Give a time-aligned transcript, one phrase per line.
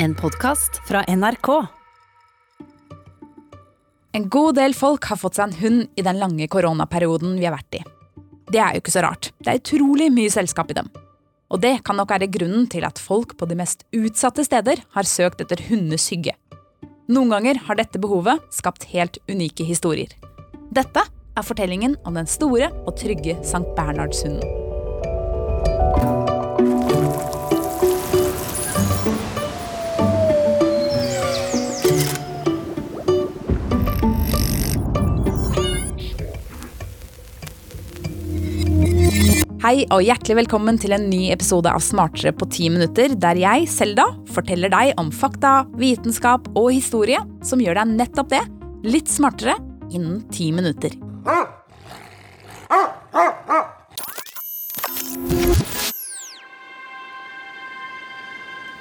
[0.00, 1.48] En podkast fra NRK.
[4.12, 7.56] En god del folk har fått seg en hund i den lange koronaperioden vi har
[7.56, 7.82] vært i.
[8.46, 9.32] Det er jo ikke så rart.
[9.42, 10.92] Det er utrolig mye selskap i dem.
[11.50, 15.10] Og det kan nok være grunnen til at folk på de mest utsatte steder har
[15.10, 16.36] søkt etter hundenes hygge.
[17.10, 20.14] Noen ganger har dette behovet skapt helt unike historier.
[20.70, 24.67] Dette er fortellingen om den store og trygge Sankt Bernhardshunden.
[39.68, 43.66] Hei og hjertelig velkommen til en ny episode av Smartere på ti minutter, der jeg,
[43.68, 48.40] Selda, forteller deg om fakta, vitenskap og historie som gjør deg nettopp det,
[48.88, 49.58] litt smartere,
[49.92, 50.96] innen ti minutter.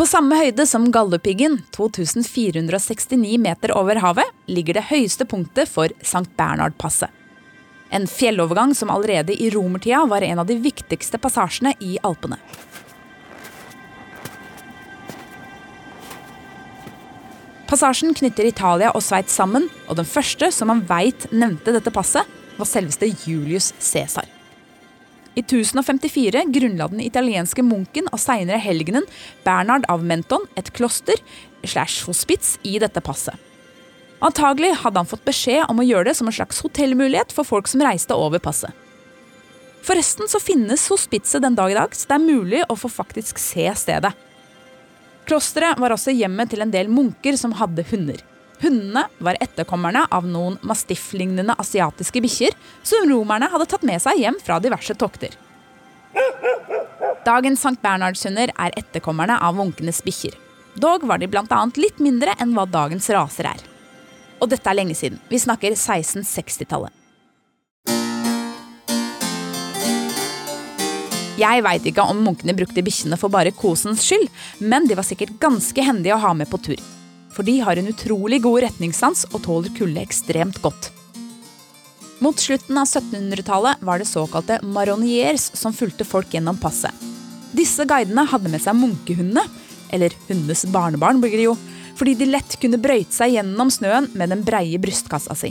[0.00, 6.32] På samme høyde som Galdhøpiggen, 2469 meter over havet, ligger det høyeste punktet for Sankt
[6.40, 7.19] Bernhard-passet.
[7.90, 12.38] En fjellovergang som allerede i romertida var en av de viktigste passasjene i Alpene.
[17.70, 22.26] Passasjen knytter Italia og Sveits sammen, og den første som man veit nevnte dette passet,
[22.58, 24.26] var selveste Julius Cæsar.
[25.38, 29.06] I 1054 grunnla den italienske munken og seinere helgenen
[29.46, 31.22] Bernhard av Menton et kloster
[31.62, 33.38] slash hospits i dette passet.
[34.20, 37.68] Antagelig hadde han fått beskjed om å gjøre det som en slags hotellmulighet for folk
[37.70, 38.72] som reiste over passet.
[39.80, 43.40] Forresten så finnes hospitset den dag i dag, så det er mulig å få faktisk
[43.40, 44.12] se stedet.
[45.24, 48.20] Klosteret var også hjemmet til en del munker som hadde hunder.
[48.60, 54.36] Hundene var etterkommerne av noen mastifflignende asiatiske bikkjer som romerne hadde tatt med seg hjem
[54.44, 55.32] fra diverse tokter.
[57.24, 60.36] Dagens Sankt Bernhardshunder er etterkommerne av munkenes bikkjer.
[60.80, 61.64] Dog var de bl.a.
[61.80, 63.69] litt mindre enn hva dagens raser er.
[64.40, 65.20] Og dette er lenge siden.
[65.28, 66.96] Vi snakker 1660-tallet.
[71.40, 74.26] Jeg veit ikke om munkene brukte bikkjene for bare kosens skyld,
[74.60, 76.80] men de var sikkert ganske hendige å ha med på tur.
[77.32, 80.90] For de har en utrolig god retningssans og tåler kulde ekstremt godt.
[82.20, 86.92] Mot slutten av 1700-tallet var det såkalte maroniers som fulgte folk gjennom passet.
[87.56, 89.46] Disse guidene hadde med seg munkehundene,
[89.90, 91.56] eller hundenes barnebarn blir det jo,
[92.00, 95.50] fordi de lett kunne brøyte seg gjennom snøen med den breie brystkassa si.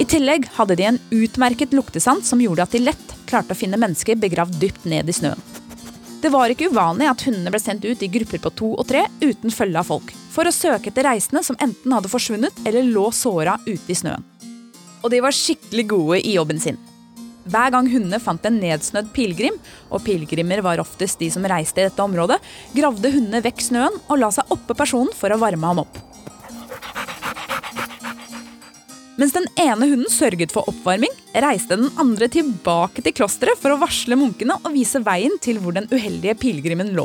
[0.00, 3.80] I tillegg hadde de en utmerket luktesans som gjorde at de lett klarte å finne
[3.80, 5.40] mennesker begravd dypt ned i snøen.
[6.20, 9.06] Det var ikke uvanlig at hundene ble sendt ut i grupper på to og tre
[9.22, 13.06] uten følge av folk, for å søke etter reisende som enten hadde forsvunnet eller lå
[13.16, 14.26] såra ute i snøen.
[15.00, 16.76] Og de var skikkelig gode i jobben sin.
[17.48, 19.56] Hver gang hundene fant en nedsnødd pilegrim,
[19.88, 22.36] og pilegrimer var oftest de som reiste i dette området,
[22.76, 26.00] gravde hundene vekk snøen og la seg oppå personen for å varme ham opp.
[29.20, 31.12] Mens den ene hunden sørget for oppvarming,
[31.44, 35.76] reiste den andre tilbake til klosteret for å varsle munkene og vise veien til hvor
[35.76, 37.04] den uheldige pilegrimen lå.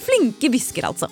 [0.00, 1.10] Flinke hvisker, altså.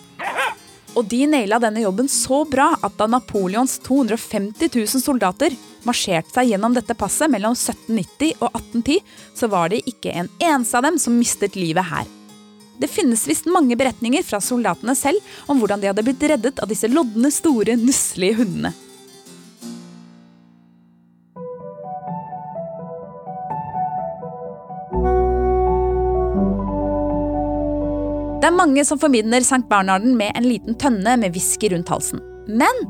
[0.99, 5.55] Og de naila denne jobben så bra at da Napoleons 250 000 soldater
[5.87, 8.97] marsjerte seg gjennom dette passet mellom 1790 og 1810,
[9.39, 12.09] så var det ikke en eneste av dem som mistet livet her.
[12.79, 16.71] Det finnes visst mange beretninger fra soldatene selv om hvordan de hadde blitt reddet av
[16.71, 18.75] disse lodne, store, nusselige hundene.
[28.39, 29.65] Det er mange som forbinder St.
[29.67, 32.21] Bernharden med en liten tønne med whisky rundt halsen.
[32.47, 32.85] Men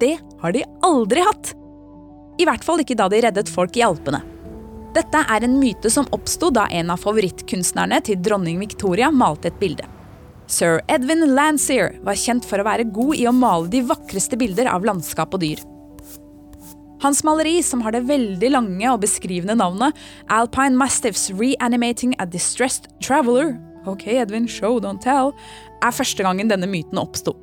[0.00, 1.50] det har de aldri hatt!
[2.40, 4.22] I hvert fall ikke da de reddet folk i Alpene.
[4.96, 9.60] Dette er en myte som oppsto da en av favorittkunstnerne til dronning Victoria malte et
[9.60, 9.84] bilde.
[10.48, 14.72] Sir Edwin Landseer var kjent for å være god i å male de vakreste bilder
[14.72, 15.60] av landskap og dyr.
[17.04, 19.92] Hans maleri, som har det veldig lange og beskrivende navnet
[20.32, 23.52] Alpine Mastiffs Reanimating a Distressed Traveler,
[23.90, 25.32] ok Edwin, show, don't tell,
[25.82, 27.36] er første gangen denne myten oppsto.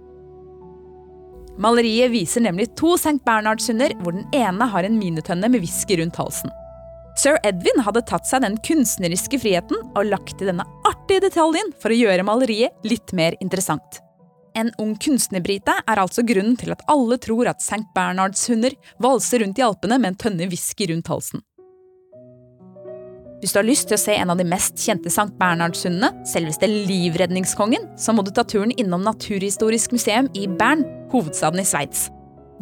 [1.62, 3.20] Maleriet viser nemlig to St.
[3.26, 6.54] Bernhardshunder, hvor den ene har en minitønne med whisky rundt halsen.
[7.20, 11.92] Sir Edwin hadde tatt seg den kunstneriske friheten og lagt til denne artige detaljen for
[11.92, 14.00] å gjøre maleriet litt mer interessant.
[14.56, 17.86] En ung kunstnerbrite er altså grunnen til at alle tror at St.
[17.96, 21.44] Bernhardshunder valser rundt i Alpene med en tønne whisky rundt halsen.
[23.42, 25.32] Hvis du har lyst til å se en av de mest kjente St.
[25.40, 31.66] Bernhardshundene, selveste livredningskongen, så må du ta turen innom Naturhistorisk museum i Bern, hovedstaden i
[31.66, 32.12] Sveits.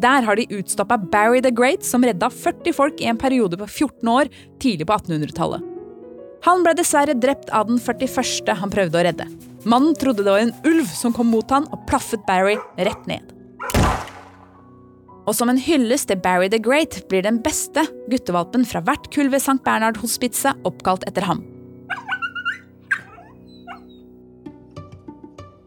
[0.00, 3.68] Der har de utstoppa Barry the Great, som redda 40 folk i en periode på
[3.68, 4.30] 14 år
[4.62, 5.66] tidlig på 1800-tallet.
[6.48, 8.48] Han ble dessverre drept av den 41.
[8.62, 9.28] han prøvde å redde.
[9.68, 13.36] Mannen trodde det var en ulv som kom mot han og plaffet Barry rett ned.
[15.28, 19.30] Og som en hyllest til Barry the Great blir den beste guttevalpen fra hvert kull
[19.32, 19.60] ved St.
[19.66, 21.44] Bernhard-hospitset oppkalt etter ham.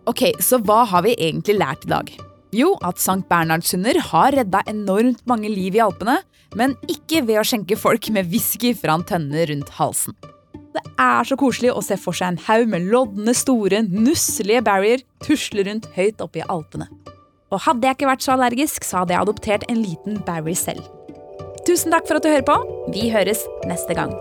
[0.09, 2.09] Ok, Så hva har vi egentlig lært i dag?
[2.53, 3.23] Jo, at St.
[3.29, 6.19] Bernhardshunder har redda enormt mange liv i Alpene,
[6.59, 10.13] men ikke ved å skjenke folk med whisky fra en tønne rundt halsen.
[10.73, 15.05] Det er så koselig å se for seg en haug med lodne, store, nusselige barrier
[15.23, 16.89] tusle rundt høyt oppe i Alpene.
[17.53, 20.81] Og hadde jeg ikke vært så allergisk, så hadde jeg adoptert en liten Barry selv.
[21.67, 22.57] Tusen takk for at du hører på.
[22.91, 24.15] Vi høres neste gang.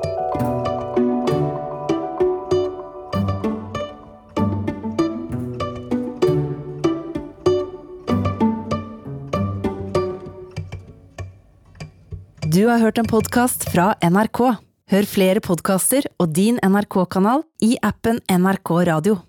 [12.53, 14.45] Du har hørt en podkast fra NRK.
[14.93, 19.23] Hør flere podkaster og din NRK-kanal i appen NRK Radio.